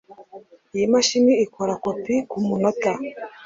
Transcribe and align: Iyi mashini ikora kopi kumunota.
Iyi 0.75 0.85
mashini 0.93 1.33
ikora 1.45 1.73
kopi 1.83 2.15
kumunota. 2.29 2.91